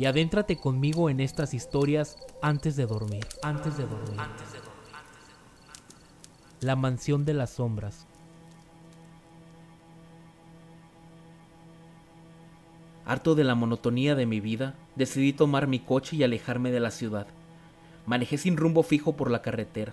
[0.00, 3.26] y adéntrate conmigo en estas historias antes de dormir.
[3.42, 4.18] Antes de dormir.
[6.62, 8.06] La mansión de las sombras.
[13.04, 16.90] Harto de la monotonía de mi vida, decidí tomar mi coche y alejarme de la
[16.90, 17.26] ciudad.
[18.06, 19.92] Manejé sin rumbo fijo por la carretera,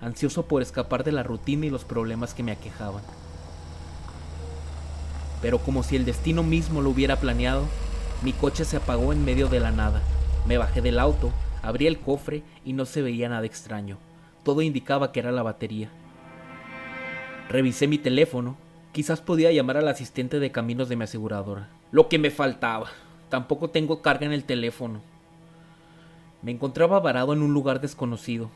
[0.00, 3.04] ansioso por escapar de la rutina y los problemas que me aquejaban.
[5.40, 7.62] Pero como si el destino mismo lo hubiera planeado,
[8.22, 10.02] mi coche se apagó en medio de la nada.
[10.46, 13.98] Me bajé del auto, abrí el cofre y no se veía nada extraño.
[14.42, 15.90] Todo indicaba que era la batería.
[17.48, 18.56] Revisé mi teléfono.
[18.92, 21.68] Quizás podía llamar al asistente de caminos de mi aseguradora.
[21.90, 22.88] Lo que me faltaba.
[23.28, 25.00] Tampoco tengo carga en el teléfono.
[26.42, 28.50] Me encontraba varado en un lugar desconocido.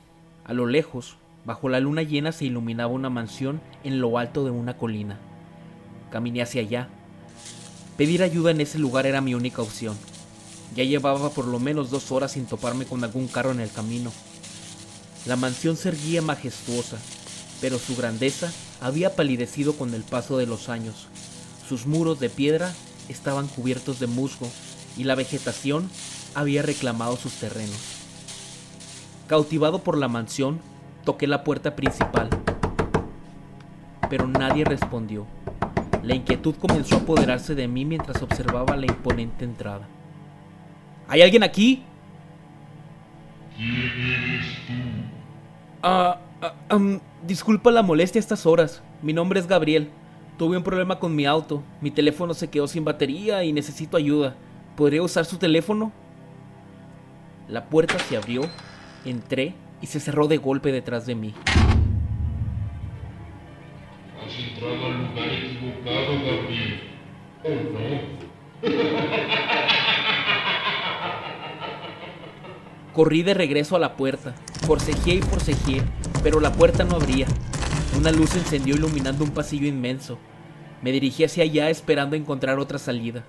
[0.45, 4.51] A lo lejos, bajo la luna llena se iluminaba una mansión en lo alto de
[4.51, 5.19] una colina.
[6.11, 6.89] Caminé hacia allá.
[8.01, 9.95] Pedir ayuda en ese lugar era mi única opción.
[10.75, 14.11] Ya llevaba por lo menos dos horas sin toparme con algún carro en el camino.
[15.27, 16.97] La mansión se erguía majestuosa,
[17.61, 21.09] pero su grandeza había palidecido con el paso de los años.
[21.69, 22.73] Sus muros de piedra
[23.11, 24.49] estaban cubiertos de musgo
[24.97, 25.91] y la vegetación
[26.35, 27.77] había reclamado sus terrenos.
[29.27, 30.59] Cautivado por la mansión,
[31.05, 32.31] toqué la puerta principal,
[34.09, 35.27] pero nadie respondió.
[36.03, 39.87] La inquietud comenzó a apoderarse de mí mientras observaba la imponente entrada.
[41.09, 41.83] ¿Hay alguien aquí?
[45.83, 46.79] Ah, ah
[47.27, 48.83] disculpa la molestia a estas horas.
[49.03, 49.91] Mi nombre es Gabriel.
[50.39, 51.63] Tuve un problema con mi auto.
[51.83, 54.35] Mi teléfono se quedó sin batería y necesito ayuda.
[54.77, 55.93] ¿Podría usar su teléfono?
[57.49, 58.43] La puerta se abrió,
[59.05, 61.35] entré y se cerró de golpe detrás de mí.
[64.25, 65.60] Has entrado al lugar
[72.93, 74.35] Corrí de regreso a la puerta.
[74.67, 75.83] Forcejeé y forcejeé,
[76.23, 77.27] pero la puerta no abría.
[77.99, 80.19] Una luz encendió iluminando un pasillo inmenso.
[80.83, 83.25] Me dirigí hacia allá esperando encontrar otra salida.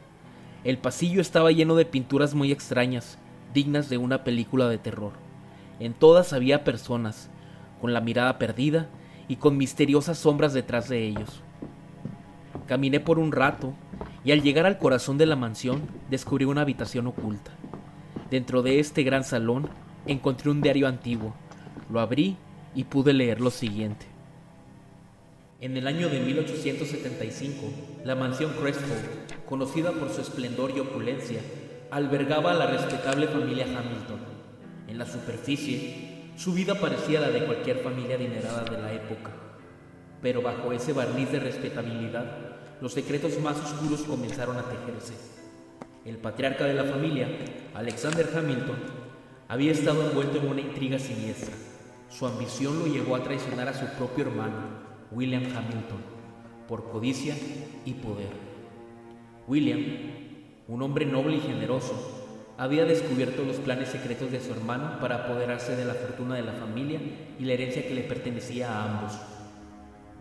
[0.63, 3.17] El pasillo estaba lleno de pinturas muy extrañas,
[3.53, 5.13] dignas de una película de terror.
[5.79, 7.29] En todas había personas,
[7.79, 8.89] con la mirada perdida
[9.27, 11.41] y con misteriosas sombras detrás de ellos.
[12.71, 13.73] Caminé por un rato
[14.23, 17.51] y al llegar al corazón de la mansión descubrí una habitación oculta.
[18.29, 19.67] Dentro de este gran salón
[20.07, 21.35] encontré un diario antiguo.
[21.89, 22.37] Lo abrí
[22.73, 24.05] y pude leer lo siguiente.
[25.59, 27.61] En el año de 1875,
[28.05, 31.41] la mansión Crestford, conocida por su esplendor y opulencia,
[31.91, 34.21] albergaba a la respetable familia Hamilton.
[34.87, 39.31] En la superficie, su vida parecía la de cualquier familia adinerada de la época.
[40.21, 45.13] Pero bajo ese barniz de respetabilidad, los secretos más oscuros comenzaron a tejerse.
[46.03, 47.27] El patriarca de la familia,
[47.75, 48.77] Alexander Hamilton,
[49.47, 51.53] había estado envuelto en una intriga siniestra.
[52.09, 54.57] Su ambición lo llevó a traicionar a su propio hermano,
[55.11, 56.01] William Hamilton,
[56.67, 57.35] por codicia
[57.85, 58.31] y poder.
[59.47, 59.81] William,
[60.67, 62.17] un hombre noble y generoso,
[62.57, 66.53] había descubierto los planes secretos de su hermano para apoderarse de la fortuna de la
[66.53, 66.99] familia
[67.39, 69.19] y la herencia que le pertenecía a ambos.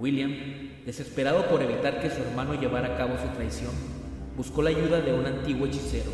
[0.00, 0.32] William,
[0.86, 3.72] desesperado por evitar que su hermano llevara a cabo su traición,
[4.34, 6.10] buscó la ayuda de un antiguo hechicero,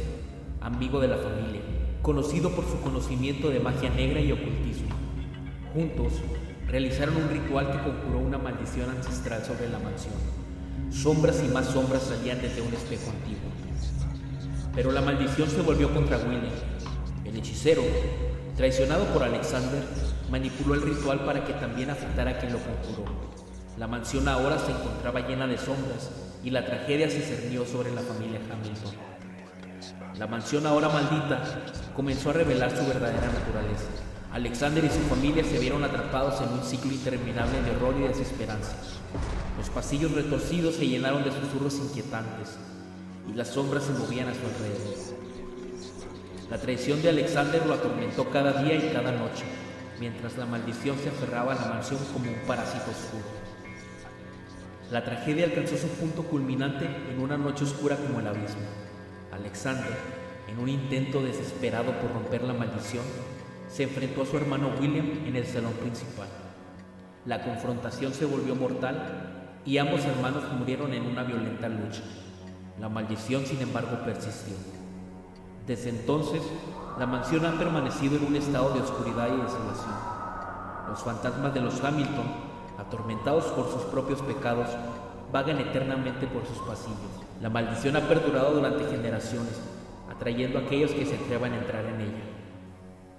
[0.61, 1.61] amigo de la familia,
[2.03, 4.89] conocido por su conocimiento de magia negra y ocultismo.
[5.73, 6.15] Juntos,
[6.67, 10.15] realizaron un ritual que conjuró una maldición ancestral sobre la mansión.
[10.91, 13.53] Sombras y más sombras salían desde un espejo antiguo.
[14.75, 16.51] Pero la maldición se volvió contra William.
[17.25, 17.83] El hechicero,
[18.57, 19.85] traicionado por Alexander,
[20.29, 23.46] manipuló el ritual para que también afectara a quien lo conjuró.
[23.79, 26.11] La mansión ahora se encontraba llena de sombras
[26.43, 28.95] y la tragedia se cernió sobre la familia Hamilton.
[30.19, 31.43] La mansión ahora maldita
[31.95, 33.85] comenzó a revelar su verdadera naturaleza.
[34.33, 38.77] Alexander y su familia se vieron atrapados en un ciclo interminable de horror y desesperanza.
[39.59, 42.57] Los pasillos retorcidos se llenaron de susurros inquietantes
[43.29, 44.95] y las sombras se movían a su alrededor.
[46.51, 49.45] La traición de Alexander lo atormentó cada día y cada noche,
[50.01, 53.46] mientras la maldición se aferraba a la mansión como un parásito oscuro.
[54.91, 58.63] La tragedia alcanzó su punto culminante en una noche oscura como el abismo.
[59.33, 59.93] Alexander,
[60.49, 63.03] en un intento desesperado por romper la maldición,
[63.69, 66.29] se enfrentó a su hermano William en el salón principal.
[67.25, 72.03] La confrontación se volvió mortal y ambos hermanos murieron en una violenta lucha.
[72.79, 74.55] La maldición, sin embargo, persistió.
[75.67, 76.43] Desde entonces,
[76.97, 79.95] la mansión ha permanecido en un estado de oscuridad y desolación.
[80.89, 84.69] Los fantasmas de los Hamilton, atormentados por sus propios pecados,
[85.33, 86.99] vagan eternamente por sus pasillos.
[87.41, 89.61] La maldición ha perdurado durante generaciones,
[90.11, 92.25] atrayendo a aquellos que se atrevan a entrar en ella.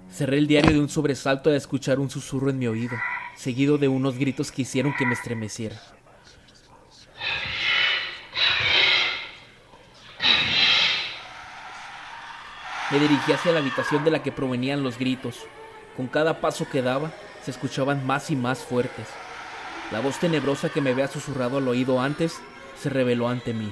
[0.10, 2.96] Cerré el diario de un sobresalto al escuchar un susurro en mi oído,
[3.36, 5.76] seguido de unos gritos que hicieron que me estremeciera.
[12.90, 15.46] Me dirigí hacia la habitación de la que provenían los gritos.
[15.98, 17.12] Con cada paso que daba,
[17.44, 19.08] se escuchaban más y más fuertes.
[19.90, 22.42] La voz tenebrosa que me había susurrado al oído antes
[22.78, 23.72] se reveló ante mí.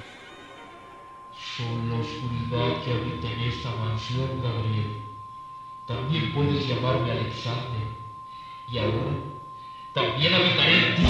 [1.38, 5.02] Soy la oscuridad que habita en esta mansión, Gabriel.
[5.84, 7.86] También puedes llamarme Alexander.
[8.66, 9.12] Y ahora,
[9.92, 11.02] también habitaré en ti.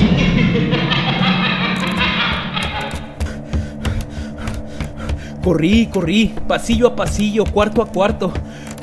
[5.45, 8.33] Corrí, corrí, pasillo a pasillo, cuarto a cuarto,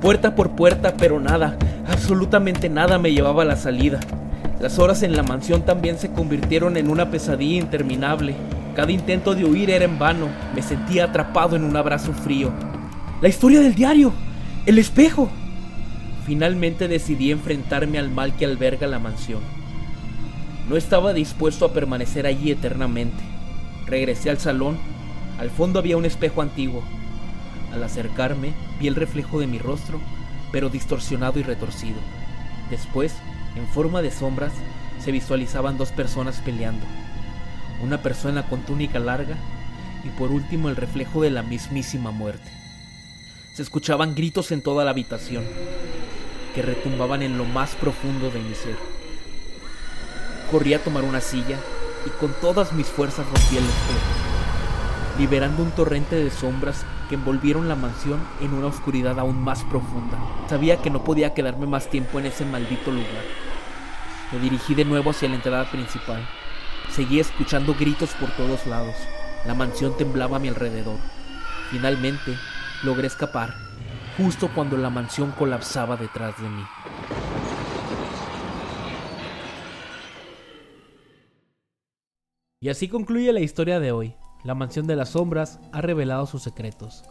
[0.02, 4.00] puerta por puerta, pero nada, absolutamente nada me llevaba a la salida.
[4.64, 8.34] Las horas en la mansión también se convirtieron en una pesadilla interminable.
[8.78, 10.30] Cada intento de huir era en vano.
[10.56, 12.50] Me sentía atrapado en un abrazo frío.
[13.20, 14.14] La historia del diario.
[14.66, 15.30] El espejo.
[16.26, 19.42] Finalmente decidí enfrentarme al mal que alberga la mansión.
[20.70, 23.22] No estaba dispuesto a permanecer allí eternamente.
[23.86, 24.78] Regresé al salón.
[25.40, 26.84] Al fondo había un espejo antiguo.
[27.74, 30.00] Al acercarme, vi el reflejo de mi rostro,
[30.54, 32.00] pero distorsionado y retorcido.
[32.70, 33.14] Después
[33.56, 34.54] en forma de sombras,
[35.00, 36.86] se visualizaban dos personas peleando.
[37.82, 39.36] Una persona con túnica larga
[40.04, 42.50] y por último el reflejo de la mismísima muerte.
[43.54, 45.46] Se escuchaban gritos en toda la habitación,
[46.56, 48.76] que retumbaban en lo más profundo de mi ser.
[50.50, 51.58] Corrí a tomar una silla
[52.06, 54.43] y con todas mis fuerzas rompí el espejo,
[55.18, 60.18] liberando un torrente de sombras que envolvieron la mansión en una oscuridad aún más profunda.
[60.50, 63.24] Sabía que no podía quedarme más tiempo en ese maldito lugar.
[64.32, 66.28] Me dirigí de nuevo hacia la entrada principal.
[66.90, 68.96] Seguí escuchando gritos por todos lados.
[69.46, 70.98] La mansión temblaba a mi alrededor.
[71.70, 72.36] Finalmente,
[72.84, 73.54] logré escapar,
[74.18, 76.64] justo cuando la mansión colapsaba detrás de mí.
[82.62, 84.16] Y así concluye la historia de hoy.
[84.44, 87.04] La mansión de las sombras ha revelado sus secretos.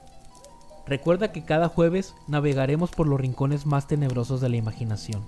[0.87, 5.23] Recuerda que cada jueves navegaremos por los rincones más tenebrosos de la imaginación.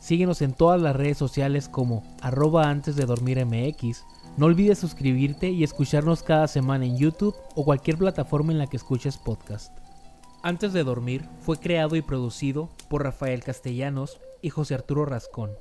[0.00, 4.04] Síguenos en todas las redes sociales como arroba antes de dormir MX.
[4.36, 8.76] No olvides suscribirte y escucharnos cada semana en YouTube o cualquier plataforma en la que
[8.76, 9.72] escuches podcast.
[10.42, 15.52] Antes de dormir fue creado y producido por Rafael Castellanos y José Arturo Rascón.